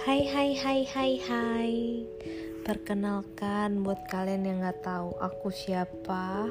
Hai 0.00 0.24
hai 0.32 0.56
hai 0.56 0.80
hai 0.96 1.12
hai. 1.28 1.74
Perkenalkan 2.64 3.84
buat 3.84 4.00
kalian 4.08 4.48
yang 4.48 4.64
gak 4.64 4.80
tahu 4.80 5.12
aku 5.20 5.52
siapa. 5.52 6.48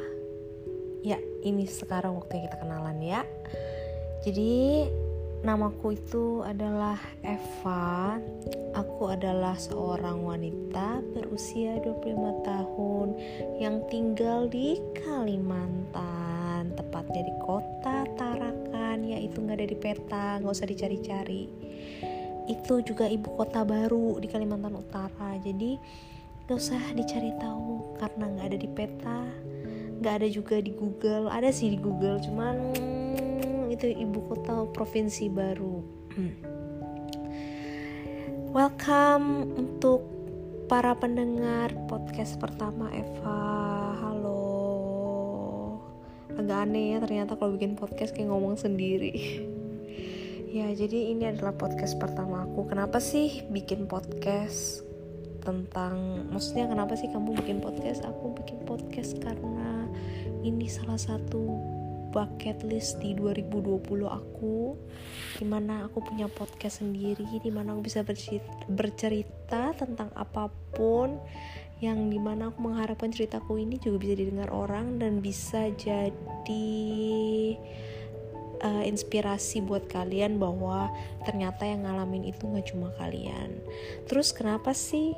Ya 1.02 1.18
ini 1.42 1.66
sekarang 1.66 2.14
waktunya 2.14 2.46
kita 2.46 2.62
kenalan 2.62 3.02
ya. 3.02 3.26
Jadi 4.22 4.86
namaku 5.42 5.98
itu 5.98 6.46
adalah 6.46 7.02
Eva. 7.26 8.22
Aku 8.78 9.10
adalah 9.10 9.58
seorang 9.58 10.22
wanita 10.22 11.02
berusia 11.18 11.82
25 11.82 12.46
tahun 12.46 13.08
Yang 13.58 13.76
tinggal 13.90 14.46
di 14.46 14.78
Kalimantan 14.94 16.78
Tepatnya 16.78 17.26
di 17.26 17.34
kota 17.42 18.06
Tarakan. 18.14 19.10
Yaitu 19.10 19.42
gak 19.42 19.58
ada 19.58 19.66
di 19.66 19.74
peta, 19.74 20.38
gak 20.38 20.54
usah 20.54 20.70
dicari-cari 20.70 21.50
itu 22.50 22.82
juga 22.82 23.06
ibu 23.06 23.30
kota 23.38 23.62
baru 23.62 24.18
di 24.18 24.26
Kalimantan 24.26 24.74
Utara. 24.74 25.38
Jadi 25.38 25.78
gak 26.50 26.58
usah 26.58 26.82
dicari 26.98 27.30
tahu 27.38 27.94
karena 28.02 28.26
nggak 28.26 28.48
ada 28.50 28.58
di 28.58 28.70
peta 28.74 29.22
nggak 30.00 30.24
ada 30.24 30.28
juga 30.32 30.64
di 30.64 30.72
Google. 30.72 31.28
Ada 31.28 31.52
sih 31.52 31.76
di 31.76 31.80
Google 31.80 32.24
cuman 32.24 32.56
hmm, 32.72 33.76
itu 33.76 33.92
ibu 33.92 34.20
kota 34.32 34.64
provinsi 34.72 35.28
baru. 35.28 35.84
Welcome 38.56 39.60
untuk 39.60 40.02
para 40.72 40.96
pendengar 40.96 41.76
podcast 41.92 42.40
pertama 42.40 42.88
Eva. 42.96 43.44
Halo. 44.00 44.40
Agak 46.40 46.72
aneh 46.72 46.96
ya 46.96 47.04
ternyata 47.04 47.36
kalau 47.36 47.60
bikin 47.60 47.76
podcast 47.76 48.16
kayak 48.16 48.32
ngomong 48.32 48.56
sendiri 48.56 49.44
Ya, 50.50 50.66
jadi 50.74 51.14
ini 51.14 51.30
adalah 51.30 51.54
podcast 51.54 52.02
pertama 52.02 52.42
aku. 52.42 52.66
Kenapa 52.66 52.98
sih 52.98 53.46
bikin 53.54 53.86
podcast 53.86 54.82
tentang 55.46 56.26
maksudnya 56.34 56.66
kenapa 56.66 56.98
sih 56.98 57.06
kamu 57.06 57.38
bikin 57.38 57.62
podcast? 57.62 58.02
Aku 58.02 58.34
bikin 58.34 58.66
podcast 58.66 59.22
karena 59.22 59.86
ini 60.42 60.66
salah 60.66 60.98
satu 60.98 61.54
bucket 62.10 62.66
list 62.66 62.98
di 62.98 63.14
2020 63.14 63.78
aku 64.10 64.74
di 65.38 65.46
mana 65.46 65.86
aku 65.86 66.02
punya 66.02 66.26
podcast 66.26 66.82
sendiri 66.82 67.30
di 67.38 67.54
mana 67.54 67.78
aku 67.78 67.86
bisa 67.86 68.02
bercerita, 68.02 68.50
bercerita 68.66 69.78
tentang 69.78 70.10
apa 70.18 70.50
pun 70.74 71.22
yang 71.78 72.10
di 72.10 72.18
mana 72.18 72.50
aku 72.50 72.58
mengharapkan 72.66 73.14
ceritaku 73.14 73.62
ini 73.62 73.78
juga 73.78 74.02
bisa 74.02 74.18
didengar 74.18 74.50
orang 74.50 74.98
dan 74.98 75.22
bisa 75.22 75.70
jadi 75.78 76.74
uh, 78.64 78.84
inspirasi 78.84 79.64
buat 79.64 79.88
kalian 79.92 80.40
bahwa 80.40 80.92
ternyata 81.24 81.66
yang 81.66 81.84
ngalamin 81.88 82.30
itu 82.32 82.48
nggak 82.48 82.68
cuma 82.72 82.92
kalian. 83.00 83.60
Terus 84.08 84.32
kenapa 84.32 84.72
sih 84.76 85.16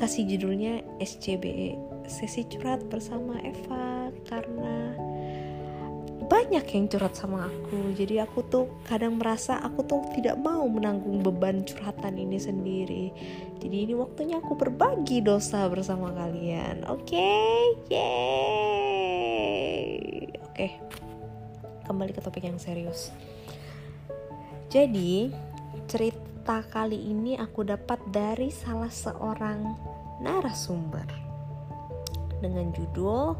kasih 0.00 0.24
judulnya 0.24 0.80
SCBE 0.96 1.76
sesi 2.08 2.48
curhat 2.48 2.88
bersama 2.88 3.36
Eva 3.44 4.08
karena 4.26 4.96
banyak 6.30 6.62
yang 6.62 6.86
curhat 6.86 7.18
sama 7.18 7.50
aku. 7.50 7.90
Jadi 7.98 8.22
aku 8.22 8.46
tuh 8.46 8.70
kadang 8.86 9.18
merasa 9.18 9.58
aku 9.60 9.82
tuh 9.82 10.00
tidak 10.14 10.38
mau 10.38 10.62
menanggung 10.70 11.26
beban 11.26 11.66
curhatan 11.66 12.14
ini 12.16 12.38
sendiri. 12.38 13.10
Jadi 13.58 13.90
ini 13.90 13.98
waktunya 13.98 14.38
aku 14.38 14.54
berbagi 14.54 15.20
dosa 15.26 15.66
bersama 15.66 16.14
kalian. 16.14 16.86
Oke? 16.86 17.18
Okay? 17.18 17.74
yeay! 17.90 19.10
Oke. 20.46 20.78
okay 20.78 21.09
kembali 21.90 22.14
ke 22.14 22.22
topik 22.22 22.46
yang 22.46 22.62
serius. 22.62 23.10
Jadi, 24.70 25.34
cerita 25.90 26.62
kali 26.70 27.10
ini 27.10 27.34
aku 27.34 27.66
dapat 27.66 27.98
dari 28.14 28.54
salah 28.54 28.86
seorang 28.86 29.74
narasumber. 30.22 31.10
Dengan 32.38 32.70
judul 32.70 33.34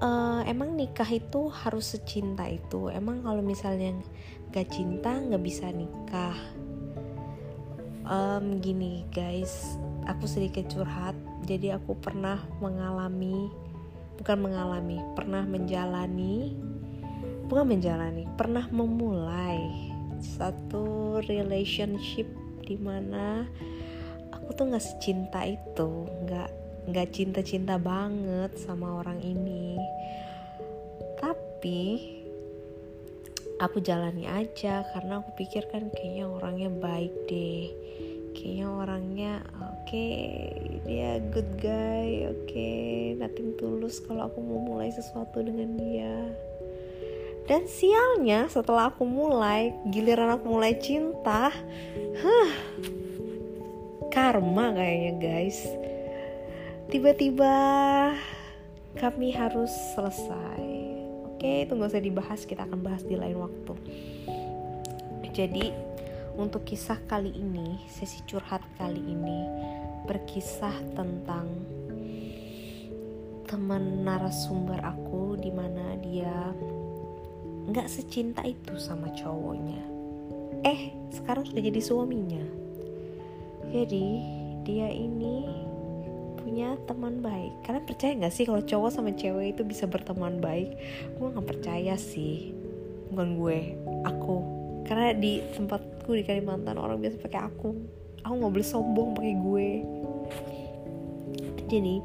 uh, 0.00 0.40
emang 0.46 0.78
nikah 0.78 1.10
itu 1.10 1.50
harus 1.50 1.98
secinta 1.98 2.46
itu? 2.48 2.88
Emang 2.88 3.26
kalau 3.26 3.42
misalnya 3.42 3.92
gak 4.54 4.70
cinta 4.72 5.18
nggak 5.18 5.42
bisa 5.42 5.68
nikah? 5.74 6.38
Um, 8.10 8.58
gini 8.58 9.06
guys 9.12 9.76
aku 10.08 10.26
sedikit 10.26 10.66
curhat. 10.72 11.14
Jadi 11.44 11.70
aku 11.70 11.94
pernah 11.98 12.40
mengalami 12.58 13.50
bukan 14.18 14.38
mengalami 14.38 15.00
pernah 15.16 15.44
menjalani 15.48 16.52
bukan 17.50 17.66
menjalani 17.66 18.30
pernah 18.38 18.62
memulai 18.70 19.90
satu 20.22 21.18
relationship 21.26 22.30
di 22.62 22.78
mana 22.78 23.42
aku 24.30 24.54
tuh 24.54 24.70
nggak 24.70 24.86
secinta 24.86 25.42
itu 25.42 26.06
nggak 26.06 26.50
nggak 26.94 27.08
cinta-cinta 27.10 27.74
banget 27.82 28.54
sama 28.54 29.02
orang 29.02 29.18
ini. 29.18 29.74
Tapi 31.18 31.82
aku 33.58 33.82
jalani 33.82 34.30
aja 34.30 34.86
karena 34.94 35.18
aku 35.18 35.34
pikir 35.34 35.66
kan 35.74 35.90
kayaknya 35.90 36.30
orangnya 36.30 36.70
baik 36.70 37.12
deh. 37.26 37.66
Kayaknya 38.30 38.66
orangnya 38.70 39.32
oke 39.58 39.90
okay, 39.90 40.22
dia 40.86 41.18
good 41.34 41.50
guy 41.58 42.30
oke 42.30 42.46
okay, 42.46 43.18
nothing 43.18 43.58
tulus 43.58 43.98
kalau 44.06 44.30
aku 44.30 44.38
mau 44.38 44.62
mulai 44.62 44.94
sesuatu 44.94 45.42
dengan 45.42 45.74
dia 45.74 46.30
dan 47.50 47.66
sialnya 47.66 48.46
setelah 48.46 48.94
aku 48.94 49.02
mulai, 49.02 49.74
giliran 49.90 50.38
aku 50.38 50.54
mulai 50.54 50.78
cinta, 50.78 51.50
huh, 52.22 52.50
karma 54.14 54.70
kayaknya 54.70 55.12
guys. 55.18 55.58
Tiba-tiba 56.94 57.54
kami 58.94 59.34
harus 59.34 59.74
selesai. 59.98 60.62
Oke, 61.26 61.66
itu 61.66 61.74
gak 61.74 61.90
usah 61.90 61.98
dibahas, 61.98 62.46
kita 62.46 62.70
akan 62.70 62.86
bahas 62.86 63.02
di 63.02 63.18
lain 63.18 63.42
waktu. 63.42 63.74
Jadi, 65.34 65.74
untuk 66.38 66.62
kisah 66.62 67.02
kali 67.10 67.34
ini, 67.34 67.82
sesi 67.90 68.22
curhat 68.30 68.62
kali 68.78 69.02
ini, 69.02 69.40
berkisah 70.06 70.74
tentang 70.94 71.50
teman 73.50 74.06
narasumber 74.06 74.78
aku 74.86 75.34
di 75.34 75.50
mana 75.50 75.98
dia 75.98 76.54
nggak 77.70 77.86
secinta 77.86 78.42
itu 78.42 78.74
sama 78.76 79.08
cowoknya. 79.14 79.78
Eh 80.66 80.90
sekarang 81.14 81.46
sudah 81.46 81.62
jadi 81.62 81.80
suaminya. 81.80 82.42
Jadi 83.70 84.06
dia 84.66 84.90
ini 84.90 85.46
punya 86.40 86.74
teman 86.90 87.22
baik. 87.22 87.62
Kalian 87.62 87.86
percaya 87.86 88.12
nggak 88.18 88.34
sih 88.34 88.44
kalau 88.44 88.58
cowok 88.58 88.90
sama 88.90 89.14
cewek 89.14 89.54
itu 89.54 89.62
bisa 89.62 89.86
berteman 89.86 90.42
baik? 90.42 90.74
Gue 91.14 91.30
nggak 91.30 91.46
percaya 91.46 91.94
sih. 91.94 92.50
Bukan 93.14 93.38
gue 93.38 93.58
aku. 94.02 94.36
Karena 94.90 95.14
di 95.14 95.38
tempatku 95.54 96.10
di 96.10 96.26
Kalimantan 96.26 96.74
orang 96.74 96.98
biasa 96.98 97.22
pakai 97.22 97.40
aku. 97.46 97.70
Aku 98.26 98.32
nggak 98.34 98.52
boleh 98.52 98.66
sombong 98.66 99.14
pakai 99.14 99.34
gue. 99.38 99.68
Jadi 101.70 102.02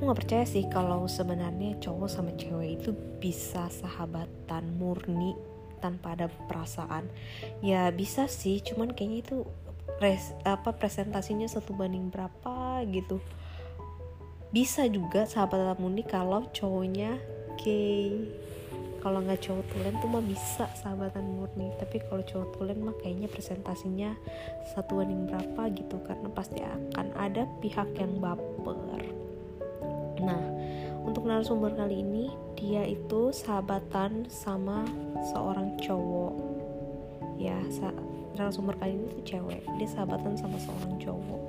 aku 0.00 0.08
nggak 0.08 0.20
percaya 0.24 0.44
sih 0.48 0.64
kalau 0.72 1.04
sebenarnya 1.04 1.76
cowok 1.76 2.08
sama 2.08 2.32
cewek 2.32 2.80
itu 2.80 2.96
bisa 3.20 3.68
sahabatan 3.68 4.72
murni 4.80 5.36
tanpa 5.84 6.16
ada 6.16 6.32
perasaan. 6.48 7.04
Ya 7.60 7.92
bisa 7.92 8.24
sih 8.24 8.64
cuman 8.64 8.96
kayaknya 8.96 9.28
itu 9.28 9.36
res, 10.00 10.32
apa 10.48 10.72
presentasinya 10.72 11.44
satu 11.44 11.76
banding 11.76 12.08
berapa 12.08 12.80
gitu. 12.88 13.20
Bisa 14.48 14.88
juga 14.88 15.28
sahabatan 15.28 15.76
murni 15.76 16.00
kalau 16.00 16.48
cowoknya 16.48 17.20
gay 17.60 18.24
kalau 19.04 19.20
nggak 19.20 19.44
cowok 19.44 19.68
tulen 19.68 20.00
tuh 20.00 20.08
mah 20.08 20.24
bisa 20.24 20.64
sahabatan 20.80 21.28
murni 21.28 21.76
tapi 21.76 22.00
kalau 22.08 22.24
cowok 22.24 22.48
tulen 22.56 22.80
mah 22.88 22.96
kayaknya 23.04 23.28
presentasinya 23.28 24.16
satu 24.72 24.96
banding 24.96 25.28
berapa 25.28 25.68
gitu 25.76 26.00
karena 26.08 26.28
pasti 26.32 26.64
akan 26.64 27.12
ada 27.20 27.44
pihak 27.60 27.92
yang 28.00 28.16
baper 28.16 29.20
Nah, 30.20 30.44
untuk 31.04 31.24
narasumber 31.24 31.72
kali 31.72 32.04
ini 32.04 32.28
dia 32.54 32.84
itu 32.84 33.32
sahabatan 33.32 34.28
sama 34.28 34.84
seorang 35.32 35.80
cowok. 35.80 36.34
Ya, 37.40 37.56
narasumber 38.36 38.76
kali 38.76 39.00
ini 39.00 39.06
tuh 39.08 39.24
cewek. 39.24 39.64
Dia 39.80 39.88
sahabatan 39.88 40.36
sama 40.36 40.60
seorang 40.60 41.00
cowok. 41.00 41.42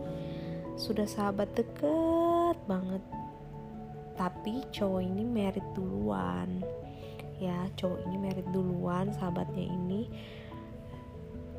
Sudah 0.80 1.06
sahabat 1.06 1.52
deket 1.54 2.58
banget. 2.66 3.04
Tapi 4.16 4.64
cowok 4.72 5.02
ini 5.04 5.24
merit 5.28 5.66
duluan. 5.76 6.64
Ya, 7.42 7.68
cowok 7.76 8.08
ini 8.08 8.18
merit 8.22 8.48
duluan 8.54 9.12
sahabatnya 9.12 9.66
ini 9.68 10.08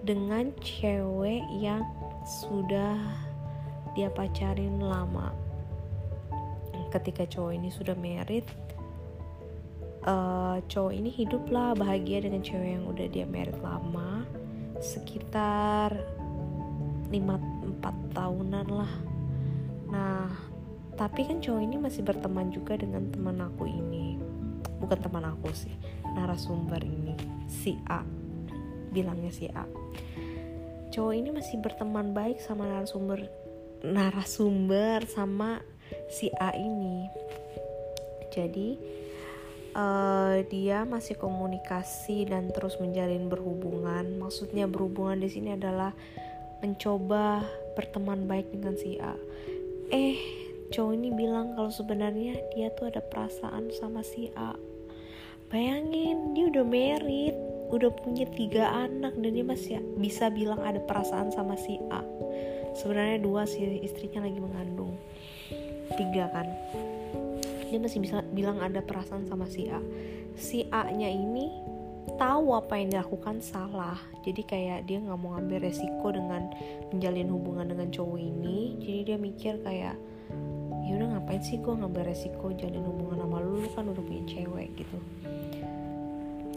dengan 0.02 0.50
cewek 0.58 1.46
yang 1.62 1.86
sudah 2.26 2.98
dia 3.94 4.10
pacarin 4.10 4.82
lama 4.82 5.30
ketika 6.92 7.24
cowok 7.24 7.52
ini 7.56 7.72
sudah 7.72 7.96
merit 7.96 8.44
uh, 10.06 10.58
cowok 10.66 10.92
ini 10.92 11.10
hiduplah 11.10 11.74
bahagia 11.78 12.22
dengan 12.22 12.42
cewek 12.42 12.78
yang 12.78 12.84
udah 12.86 13.06
dia 13.08 13.26
merit 13.26 13.56
lama 13.62 14.26
sekitar 14.82 15.94
lima 17.12 17.38
empat 17.62 17.94
tahunan 18.16 18.66
lah. 18.72 18.94
Nah 19.92 20.28
tapi 20.98 21.24
kan 21.24 21.40
cowok 21.40 21.62
ini 21.62 21.76
masih 21.80 22.02
berteman 22.04 22.50
juga 22.52 22.76
dengan 22.76 23.08
teman 23.08 23.38
aku 23.40 23.64
ini. 23.68 24.18
Bukan 24.82 24.98
teman 24.98 25.22
aku 25.22 25.48
sih 25.54 25.72
narasumber 26.18 26.82
ini 26.82 27.14
si 27.46 27.78
A. 27.86 28.02
Bilangnya 28.90 29.30
si 29.30 29.46
A. 29.54 29.64
Cowok 30.92 31.14
ini 31.14 31.30
masih 31.32 31.62
berteman 31.62 32.12
baik 32.12 32.42
sama 32.42 32.68
narasumber 32.68 33.24
narasumber 33.82 35.06
sama 35.10 35.62
si 36.12 36.28
A 36.36 36.52
ini. 36.52 37.08
Jadi 38.28 38.76
uh, 39.72 40.44
dia 40.52 40.84
masih 40.84 41.16
komunikasi 41.16 42.28
dan 42.28 42.52
terus 42.52 42.76
menjalin 42.76 43.32
berhubungan. 43.32 44.20
Maksudnya 44.20 44.68
berhubungan 44.68 45.24
di 45.24 45.28
sini 45.32 45.56
adalah 45.56 45.96
mencoba 46.60 47.42
berteman 47.74 48.28
baik 48.28 48.52
dengan 48.52 48.76
si 48.76 49.00
A. 49.00 49.16
Eh 49.88 50.20
cowok 50.72 50.92
ini 50.96 51.10
bilang 51.12 51.56
kalau 51.56 51.72
sebenarnya 51.72 52.40
dia 52.56 52.72
tuh 52.76 52.92
ada 52.92 53.00
perasaan 53.00 53.72
sama 53.72 54.04
si 54.04 54.28
A. 54.36 54.52
Bayangin 55.48 56.32
dia 56.32 56.48
udah 56.48 56.64
married 56.64 57.36
udah 57.72 57.88
punya 58.04 58.28
tiga 58.36 58.68
anak 58.84 59.16
dan 59.16 59.32
dia 59.32 59.44
masih 59.44 59.80
bisa 59.96 60.28
bilang 60.28 60.60
ada 60.60 60.80
perasaan 60.84 61.32
sama 61.32 61.56
si 61.56 61.80
A. 61.88 62.04
Sebenarnya 62.72 63.20
dua 63.20 63.44
si 63.44 63.64
istrinya 63.84 64.24
lagi 64.24 64.40
mengandung 64.40 64.96
tiga 65.96 66.28
kan. 66.32 66.46
Dia 67.72 67.80
masih 67.80 68.04
bisa 68.04 68.20
bilang 68.36 68.60
ada 68.60 68.84
perasaan 68.84 69.24
sama 69.24 69.48
si 69.48 69.72
A. 69.72 69.80
Si 70.36 70.68
A 70.68 70.92
nya 70.92 71.08
ini 71.08 71.48
tahu 72.20 72.52
apa 72.52 72.76
yang 72.76 72.92
dilakukan 72.92 73.40
salah. 73.40 73.96
Jadi 74.22 74.42
kayak 74.44 74.84
dia 74.84 75.00
nggak 75.00 75.18
mau 75.18 75.38
ngambil 75.38 75.70
resiko 75.70 76.12
dengan 76.12 76.52
menjalin 76.92 77.28
hubungan 77.32 77.66
dengan 77.72 77.88
cowok 77.88 78.18
ini. 78.20 78.76
Jadi 78.82 79.00
dia 79.08 79.16
mikir 79.16 79.54
kayak 79.64 79.96
ya 80.82 80.92
udah 80.98 81.08
ngapain 81.16 81.40
sih 81.40 81.62
gue 81.62 81.72
ngambil 81.72 82.02
resiko 82.10 82.50
jalin 82.58 82.82
hubungan 82.82 83.22
sama 83.22 83.38
lu, 83.38 83.62
lu 83.62 83.68
kan 83.72 83.86
udah 83.86 84.02
punya 84.02 84.22
cewek 84.26 84.68
gitu. 84.76 84.98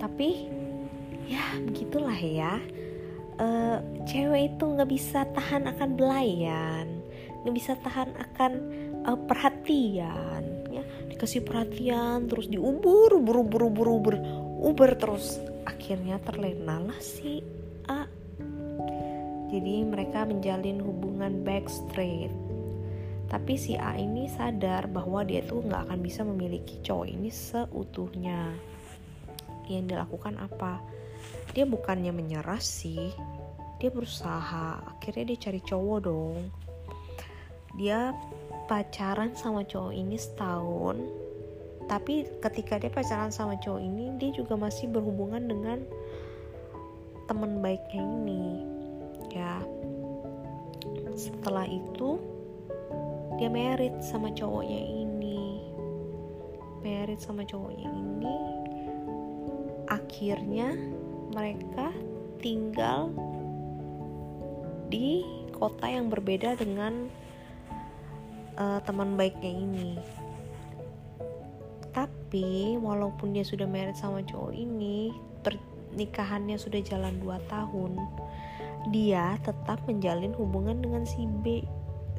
Tapi 0.02 0.50
ya 1.30 1.44
begitulah 1.64 2.18
ya. 2.18 2.60
Uh, 3.36 3.84
cewek 4.08 4.56
itu 4.56 4.64
nggak 4.64 4.90
bisa 4.92 5.28
tahan 5.36 5.68
akan 5.68 5.90
belayan. 6.00 6.88
Nggak 7.44 7.56
bisa 7.56 7.72
tahan 7.84 8.10
akan 8.16 8.52
uh, 9.06 9.20
perhatian 9.30 10.44
ya. 10.74 10.84
Dikasih 11.08 11.46
perhatian 11.46 12.28
terus 12.28 12.50
diubur 12.50 13.16
ubur 13.16 13.46
ubur 13.46 13.62
ubur 13.70 13.88
ubur. 13.88 14.16
Uber 14.66 14.92
terus. 14.98 15.40
Akhirnya 15.66 16.18
terlena 16.26 16.82
lah 16.82 17.00
si 17.00 17.46
A. 17.86 18.10
Jadi 19.54 19.86
mereka 19.86 20.26
menjalin 20.26 20.82
hubungan 20.82 21.46
backstreet. 21.46 22.34
Tapi 23.26 23.54
si 23.58 23.74
A 23.78 23.98
ini 23.98 24.30
sadar 24.30 24.86
bahwa 24.90 25.26
dia 25.26 25.42
tuh 25.46 25.62
nggak 25.66 25.90
akan 25.90 26.00
bisa 26.02 26.22
memiliki 26.22 26.82
cowok 26.82 27.08
ini 27.10 27.30
seutuhnya. 27.30 28.54
Yang 29.66 29.98
dilakukan 29.98 30.38
apa? 30.38 30.82
Dia 31.54 31.66
bukannya 31.66 32.14
menyerah 32.14 32.62
sih. 32.62 33.14
Dia 33.82 33.90
berusaha. 33.90 34.82
Akhirnya 34.98 35.34
dia 35.34 35.38
cari 35.50 35.62
cowok 35.62 36.00
dong. 36.06 36.38
Dia 37.76 38.14
pacaran 38.66 39.34
sama 39.38 39.62
cowok 39.66 39.94
ini 39.94 40.18
setahun 40.18 40.98
tapi 41.86 42.26
ketika 42.42 42.82
dia 42.82 42.90
pacaran 42.90 43.30
sama 43.30 43.54
cowok 43.62 43.82
ini 43.82 44.18
dia 44.18 44.34
juga 44.34 44.58
masih 44.58 44.90
berhubungan 44.90 45.46
dengan 45.46 45.86
teman 47.30 47.62
baiknya 47.62 48.02
ini 48.02 48.46
ya. 49.34 49.62
Setelah 51.16 51.66
itu 51.70 52.18
dia 53.38 53.50
merit 53.52 53.94
sama 54.02 54.34
cowoknya 54.34 54.82
ini. 54.82 55.62
Merit 56.82 57.22
sama 57.22 57.46
cowoknya 57.46 57.90
ini 57.90 58.38
akhirnya 59.86 60.74
mereka 61.34 61.94
tinggal 62.42 63.14
di 64.90 65.22
kota 65.54 65.86
yang 65.86 66.10
berbeda 66.10 66.58
dengan 66.58 67.10
uh, 68.60 68.80
teman 68.84 69.16
baiknya 69.16 69.52
ini. 69.52 69.90
Tapi 71.96 72.76
walaupun 72.76 73.32
dia 73.32 73.48
sudah 73.48 73.64
married 73.64 73.96
sama 73.96 74.20
cowok 74.28 74.52
ini, 74.52 75.16
pernikahannya 75.46 76.60
sudah 76.60 76.84
jalan 76.84 77.16
2 77.24 77.40
tahun, 77.48 77.92
dia 78.92 79.40
tetap 79.48 79.80
menjalin 79.88 80.36
hubungan 80.36 80.84
dengan 80.84 81.08
si 81.08 81.24
B. 81.44 81.64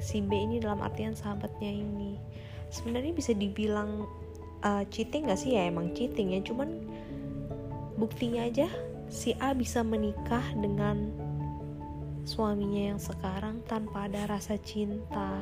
Si 0.01 0.25
B 0.25 0.33
ini 0.33 0.61
dalam 0.61 0.81
artian 0.81 1.13
sahabatnya 1.13 1.69
ini. 1.69 2.17
Sebenarnya 2.73 3.13
bisa 3.13 3.37
dibilang 3.37 4.09
uh, 4.65 4.85
cheating 4.89 5.29
gak 5.29 5.41
sih 5.41 5.57
ya 5.57 5.69
emang 5.69 5.93
cheating 5.93 6.33
ya, 6.37 6.41
cuman 6.41 6.85
buktinya 8.01 8.49
aja 8.49 8.69
si 9.09 9.33
A 9.39 9.53
bisa 9.53 9.81
menikah 9.85 10.45
dengan 10.57 11.13
suaminya 12.27 12.97
yang 12.97 13.01
sekarang 13.01 13.63
tanpa 13.71 14.11
ada 14.11 14.27
rasa 14.27 14.59
cinta 14.59 15.41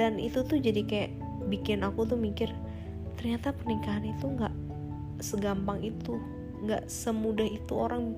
dan 0.00 0.16
itu 0.16 0.40
tuh 0.40 0.56
jadi 0.56 0.80
kayak 0.88 1.12
bikin 1.52 1.84
aku 1.84 2.08
tuh 2.08 2.16
mikir 2.16 2.48
ternyata 3.20 3.52
pernikahan 3.52 4.08
itu 4.08 4.24
nggak 4.32 4.54
segampang 5.20 5.84
itu 5.84 6.16
nggak 6.64 6.88
semudah 6.88 7.44
itu 7.44 7.72
orang 7.76 8.16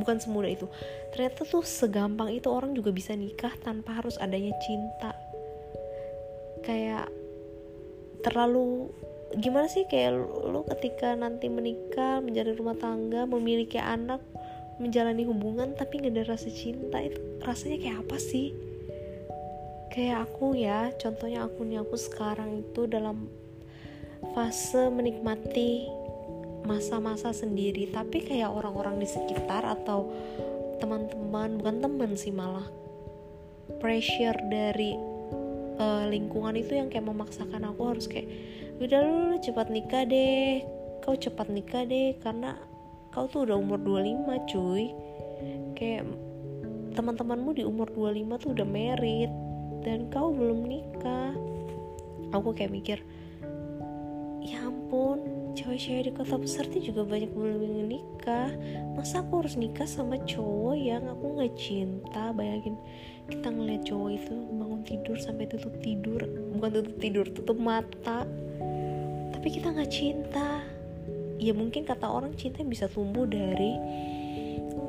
bukan 0.00 0.16
semudah 0.16 0.48
itu 0.48 0.64
ternyata 1.12 1.44
tuh 1.44 1.60
segampang 1.60 2.32
itu 2.32 2.48
orang 2.48 2.72
juga 2.72 2.88
bisa 2.88 3.12
nikah 3.12 3.52
tanpa 3.60 4.00
harus 4.00 4.16
adanya 4.16 4.56
cinta. 4.64 5.12
Kayak 6.64 7.12
terlalu 8.24 8.88
gimana 9.36 9.68
sih 9.68 9.84
kayak 9.84 10.16
lu 10.24 10.64
ketika 10.72 11.12
nanti 11.12 11.52
menikah 11.52 12.24
menjadi 12.24 12.56
rumah 12.56 12.80
tangga 12.80 13.28
memiliki 13.28 13.76
anak 13.76 14.24
menjalani 14.80 15.24
hubungan 15.24 15.72
tapi 15.76 16.00
gak 16.00 16.16
ada 16.16 16.36
rasa 16.36 16.48
cinta 16.52 17.00
itu 17.00 17.16
rasanya 17.44 17.80
kayak 17.80 17.98
apa 18.06 18.16
sih 18.20 18.52
kayak 19.92 20.28
aku 20.30 20.58
ya 20.58 20.90
contohnya 20.98 21.46
aku 21.46 21.64
nih 21.64 21.80
aku 21.80 21.96
sekarang 21.96 22.62
itu 22.66 22.84
dalam 22.90 23.30
fase 24.34 24.90
menikmati 24.90 25.88
masa-masa 26.66 27.30
sendiri. 27.30 27.88
Tapi 27.94 28.26
kayak 28.26 28.50
orang-orang 28.50 28.98
di 28.98 29.08
sekitar 29.08 29.62
atau 29.62 30.10
teman-teman 30.82 31.56
bukan 31.56 31.76
teman 31.80 32.10
sih 32.18 32.34
malah 32.34 32.66
pressure 33.80 34.36
dari 34.52 34.92
uh, 35.80 36.04
lingkungan 36.10 36.52
itu 36.58 36.76
yang 36.76 36.92
kayak 36.92 37.06
memaksakan 37.08 37.64
aku 37.64 37.96
harus 37.96 38.04
kayak 38.04 38.28
udah 38.76 39.00
lu 39.00 39.40
cepat 39.40 39.72
nikah 39.72 40.04
deh 40.04 40.60
kau 41.00 41.16
cepat 41.16 41.48
nikah 41.48 41.88
deh 41.88 42.12
karena 42.20 42.60
kau 43.08 43.24
tuh 43.24 43.48
udah 43.48 43.56
umur 43.56 43.80
25 43.80 44.50
cuy. 44.52 44.92
Kayak 45.78 46.04
teman-temanmu 46.96 47.56
di 47.56 47.62
umur 47.64 47.88
25 47.92 48.42
tuh 48.42 48.50
udah 48.56 48.68
merit 48.68 49.45
dan 49.86 50.10
kau 50.10 50.34
belum 50.34 50.66
nikah. 50.66 51.30
Aku 52.34 52.50
kayak 52.50 52.74
mikir 52.74 52.98
ya 54.46 54.62
ampun 54.62 55.22
cewek-cewek 55.58 56.06
di 56.06 56.12
kota 56.14 56.38
besar 56.38 56.66
tuh 56.70 56.82
juga 56.82 57.06
banyak 57.06 57.30
belum 57.30 57.86
nikah. 57.86 58.50
Masa 58.98 59.22
aku 59.22 59.46
harus 59.46 59.54
nikah 59.54 59.86
sama 59.86 60.18
cowok 60.26 60.74
yang 60.74 61.06
aku 61.06 61.38
nggak 61.38 61.54
cinta? 61.54 62.34
Bayangin 62.34 62.74
kita 63.30 63.50
ngeliat 63.50 63.82
cowok 63.86 64.10
itu 64.14 64.34
bangun 64.34 64.82
tidur 64.82 65.16
sampai 65.22 65.46
tutup 65.46 65.74
tidur. 65.82 66.20
Bukan 66.54 66.70
tutup 66.82 66.96
tidur 66.98 67.26
tutup 67.30 67.58
mata. 67.58 68.26
Tapi 69.34 69.48
kita 69.50 69.70
nggak 69.70 69.90
cinta. 69.90 70.62
Ya 71.38 71.52
mungkin 71.54 71.86
kata 71.86 72.10
orang 72.10 72.34
cinta 72.34 72.66
bisa 72.66 72.90
tumbuh 72.90 73.28
dari 73.28 73.76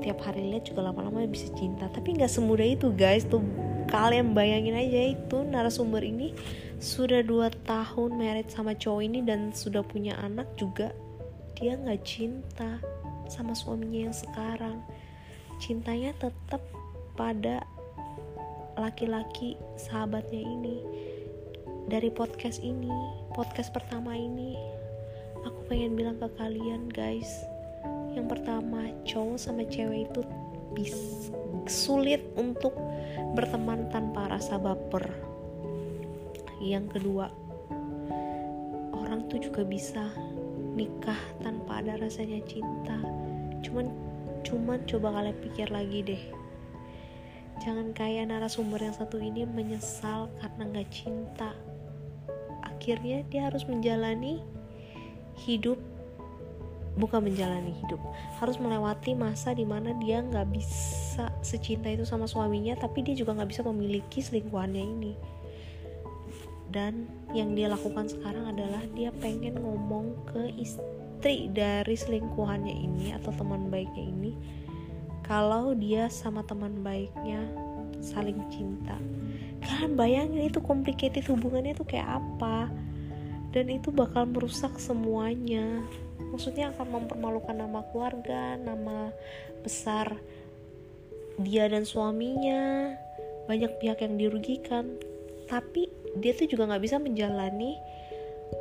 tiap 0.02 0.22
hari 0.24 0.54
lihat 0.54 0.70
juga 0.70 0.86
lama-lama 0.90 1.26
bisa 1.26 1.50
cinta. 1.58 1.90
Tapi 1.90 2.18
nggak 2.18 2.30
semudah 2.30 2.66
itu 2.66 2.94
guys 2.94 3.26
tuh 3.26 3.42
kalian 3.88 4.36
bayangin 4.36 4.76
aja 4.76 5.16
itu 5.16 5.38
narasumber 5.48 6.04
ini 6.04 6.36
sudah 6.78 7.26
dua 7.26 7.50
tahun 7.66 8.20
married 8.20 8.52
sama 8.54 8.78
cowok 8.78 9.02
ini 9.02 9.20
dan 9.26 9.50
sudah 9.56 9.82
punya 9.82 10.14
anak 10.22 10.46
juga. 10.60 10.94
Dia 11.58 11.74
nggak 11.74 12.04
cinta 12.06 12.78
sama 13.32 13.58
suaminya 13.58 14.12
yang 14.12 14.16
sekarang. 14.16 14.78
Cintanya 15.58 16.14
tetap 16.22 16.62
pada 17.18 17.66
laki-laki 18.78 19.58
sahabatnya 19.74 20.44
ini. 20.44 20.78
Dari 21.88 22.12
podcast 22.12 22.62
ini, 22.62 22.92
podcast 23.34 23.72
pertama 23.72 24.14
ini, 24.14 24.54
aku 25.48 25.72
pengen 25.72 25.96
bilang 25.96 26.20
ke 26.20 26.28
kalian 26.36 26.92
guys, 26.92 27.48
yang 28.14 28.28
pertama 28.28 28.92
cowok 29.08 29.40
sama 29.40 29.64
cewek 29.66 30.12
itu 30.12 30.22
sulit 31.66 32.22
untuk 32.38 32.76
berteman 33.34 33.90
tanpa 33.90 34.30
rasa 34.30 34.62
baper. 34.62 35.10
Yang 36.62 37.00
kedua, 37.00 37.34
orang 38.94 39.26
tuh 39.30 39.42
juga 39.42 39.66
bisa 39.66 40.10
nikah 40.78 41.18
tanpa 41.42 41.82
ada 41.82 41.98
rasanya 41.98 42.42
cinta. 42.46 42.98
Cuman 43.66 43.90
cuman 44.46 44.80
coba 44.86 45.18
kalian 45.18 45.38
pikir 45.44 45.68
lagi 45.74 46.00
deh. 46.06 46.24
jangan 47.58 47.90
kayak 47.90 48.30
narasumber 48.30 48.78
yang 48.78 48.94
satu 48.94 49.18
ini 49.18 49.44
menyesal 49.44 50.30
karena 50.38 50.64
nggak 50.70 50.90
cinta 50.94 51.58
akhirnya 52.62 53.26
dia 53.34 53.50
harus 53.50 53.66
menjalani 53.66 54.40
hidup 55.42 55.82
bukan 56.98 57.24
menjalani 57.24 57.72
hidup. 57.86 58.02
Harus 58.42 58.58
melewati 58.58 59.14
masa 59.14 59.54
di 59.54 59.64
mana 59.64 59.94
dia 60.02 60.20
nggak 60.20 60.48
bisa 60.52 61.30
secinta 61.46 61.88
itu 61.88 62.04
sama 62.04 62.26
suaminya 62.26 62.76
tapi 62.76 63.06
dia 63.06 63.14
juga 63.14 63.38
nggak 63.38 63.50
bisa 63.54 63.62
memiliki 63.64 64.20
selingkuhannya 64.20 64.84
ini. 64.84 65.14
Dan 66.68 67.08
yang 67.32 67.56
dia 67.56 67.72
lakukan 67.72 68.12
sekarang 68.12 68.52
adalah 68.52 68.84
dia 68.92 69.14
pengen 69.24 69.62
ngomong 69.62 70.28
ke 70.28 70.52
istri 70.60 71.48
dari 71.54 71.96
selingkuhannya 71.96 72.76
ini 72.76 73.16
atau 73.16 73.32
teman 73.32 73.72
baiknya 73.72 74.04
ini 74.04 74.32
kalau 75.28 75.76
dia 75.76 76.08
sama 76.08 76.44
teman 76.48 76.84
baiknya 76.84 77.44
saling 78.00 78.40
cinta. 78.48 78.96
Kalian 79.60 80.00
bayangin 80.00 80.48
itu 80.48 80.64
complicated 80.64 81.28
hubungannya 81.28 81.76
tuh 81.76 81.84
kayak 81.84 82.08
apa? 82.20 82.72
Dan 83.52 83.68
itu 83.68 83.92
bakal 83.92 84.30
merusak 84.30 84.80
semuanya 84.80 85.84
maksudnya 86.20 86.74
akan 86.74 86.88
mempermalukan 87.04 87.54
nama 87.54 87.86
keluarga 87.90 88.58
nama 88.58 89.14
besar 89.62 90.18
dia 91.38 91.70
dan 91.70 91.86
suaminya. 91.86 92.94
Banyak 93.46 93.80
pihak 93.80 94.04
yang 94.04 94.20
dirugikan. 94.20 94.98
Tapi 95.48 95.88
dia 96.18 96.34
tuh 96.36 96.50
juga 96.50 96.68
nggak 96.68 96.84
bisa 96.84 96.98
menjalani 97.00 97.78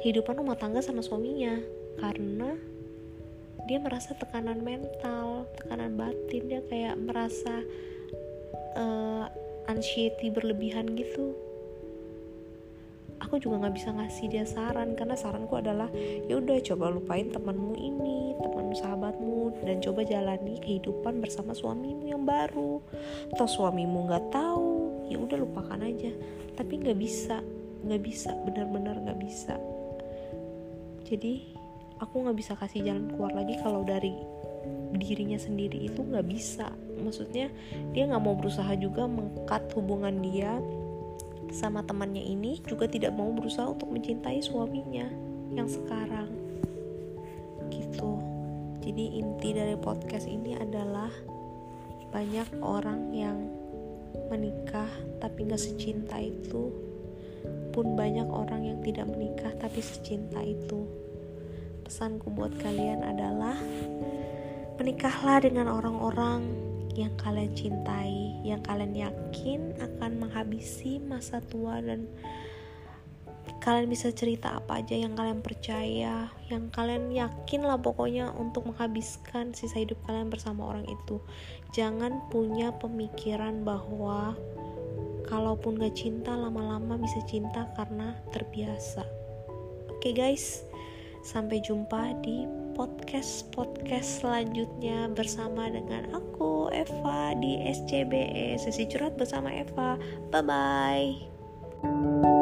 kehidupan 0.04 0.38
rumah 0.38 0.58
tangga 0.58 0.84
sama 0.84 1.00
suaminya 1.00 1.56
karena 1.96 2.52
dia 3.66 3.82
merasa 3.82 4.14
tekanan 4.14 4.62
mental 4.62 5.48
tekanan 5.58 5.96
batin. 5.98 6.42
Dia 6.46 6.60
kayak 6.68 6.94
merasa 7.00 7.64
uh, 8.78 9.26
anxiety 9.66 10.30
berlebihan 10.30 10.94
gitu 10.94 11.45
aku 13.20 13.40
juga 13.40 13.66
nggak 13.66 13.74
bisa 13.76 13.90
ngasih 13.92 14.26
dia 14.28 14.44
saran 14.44 14.92
karena 14.92 15.16
saranku 15.16 15.56
adalah 15.56 15.88
ya 16.28 16.36
udah 16.36 16.60
coba 16.60 16.92
lupain 16.92 17.32
temanmu 17.32 17.72
ini 17.76 18.36
teman 18.40 18.72
sahabatmu 18.76 19.64
dan 19.64 19.80
coba 19.80 20.04
jalani 20.04 20.60
kehidupan 20.60 21.24
bersama 21.24 21.56
suamimu 21.56 22.04
yang 22.06 22.22
baru. 22.28 22.78
Atau 23.32 23.48
suamimu 23.48 24.06
nggak 24.06 24.24
tahu 24.30 24.70
ya 25.08 25.16
udah 25.16 25.38
lupakan 25.40 25.80
aja. 25.80 26.12
Tapi 26.56 26.72
nggak 26.84 26.98
bisa 26.98 27.40
nggak 27.86 28.02
bisa 28.02 28.30
benar-benar 28.44 29.00
nggak 29.00 29.20
bisa. 29.20 29.56
Jadi 31.06 31.56
aku 32.02 32.26
nggak 32.26 32.36
bisa 32.36 32.52
kasih 32.58 32.84
jalan 32.84 33.08
keluar 33.14 33.32
lagi 33.32 33.56
kalau 33.62 33.86
dari 33.86 34.12
dirinya 34.96 35.38
sendiri 35.40 35.88
itu 35.88 36.04
nggak 36.04 36.26
bisa. 36.28 36.68
Maksudnya 37.00 37.48
dia 37.96 38.04
nggak 38.08 38.22
mau 38.22 38.36
berusaha 38.36 38.72
juga 38.76 39.08
mengkat 39.08 39.72
hubungan 39.78 40.20
dia 40.20 40.58
sama 41.50 41.82
temannya 41.86 42.22
ini 42.22 42.58
juga 42.66 42.90
tidak 42.90 43.14
mau 43.14 43.30
berusaha 43.30 43.70
untuk 43.70 43.90
mencintai 43.90 44.42
suaminya 44.42 45.06
yang 45.54 45.68
sekarang. 45.70 46.30
Gitu. 47.70 48.10
Jadi 48.86 49.04
inti 49.18 49.50
dari 49.54 49.74
podcast 49.78 50.30
ini 50.30 50.54
adalah 50.54 51.10
banyak 52.14 52.62
orang 52.62 53.10
yang 53.12 53.38
menikah 54.30 54.88
tapi 55.20 55.44
gak 55.46 55.60
secinta 55.60 56.16
itu 56.16 56.72
pun 57.70 57.92
banyak 57.92 58.24
orang 58.24 58.64
yang 58.64 58.78
tidak 58.80 59.06
menikah 59.10 59.52
tapi 59.60 59.84
secinta 59.84 60.40
itu. 60.40 60.88
Pesanku 61.84 62.32
buat 62.32 62.50
kalian 62.58 63.04
adalah 63.04 63.54
menikahlah 64.80 65.38
dengan 65.44 65.70
orang-orang 65.70 66.65
yang 66.96 67.14
kalian 67.20 67.52
cintai, 67.52 68.40
yang 68.40 68.64
kalian 68.64 68.96
yakin 68.96 69.76
akan 69.76 70.24
menghabisi 70.24 70.96
masa 71.04 71.44
tua 71.44 71.84
dan 71.84 72.08
kalian 73.60 73.90
bisa 73.90 74.14
cerita 74.14 74.62
apa 74.62 74.78
aja 74.78 74.94
yang 74.94 75.18
kalian 75.18 75.42
percaya, 75.42 76.30
yang 76.46 76.64
kalian 76.70 77.10
yakin 77.10 77.66
lah 77.66 77.78
pokoknya 77.78 78.30
untuk 78.34 78.70
menghabiskan 78.70 79.50
sisa 79.52 79.82
hidup 79.82 79.98
kalian 80.06 80.30
bersama 80.30 80.70
orang 80.70 80.86
itu. 80.86 81.18
Jangan 81.74 82.30
punya 82.30 82.70
pemikiran 82.78 83.66
bahwa 83.66 84.38
kalaupun 85.26 85.82
gak 85.82 85.98
cinta 85.98 86.38
lama-lama 86.38 86.94
bisa 86.96 87.18
cinta 87.26 87.66
karena 87.74 88.14
terbiasa. 88.30 89.02
Oke 89.90 90.10
okay 90.10 90.12
guys, 90.14 90.62
sampai 91.26 91.58
jumpa 91.58 92.22
di 92.22 92.65
podcast-podcast 92.76 94.20
selanjutnya 94.20 95.08
bersama 95.16 95.72
dengan 95.72 96.12
aku 96.12 96.68
Eva 96.68 97.32
di 97.40 97.64
SCBE 97.64 98.60
Sesi 98.60 98.84
Curhat 98.84 99.16
bersama 99.16 99.48
Eva. 99.48 99.96
Bye 100.28 100.44
bye. 100.44 102.35